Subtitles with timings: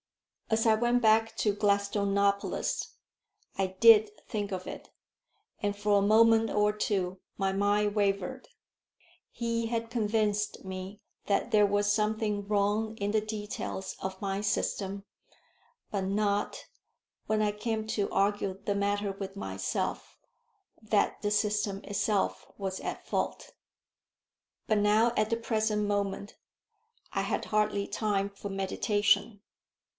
[0.49, 2.95] As I went back to Gladstonopolis,
[3.57, 4.89] I did think of it,
[5.61, 8.49] and for a moment or two my mind wavered.
[9.31, 15.05] He had convinced me that there was something wrong in the details of my system;
[15.91, 16.65] but not,
[17.27, 20.17] when I came to argue the matter with myself,
[20.81, 23.51] that the system itself was at fault.
[24.67, 26.35] But now at the present moment
[27.13, 29.41] I had hardly time for meditation.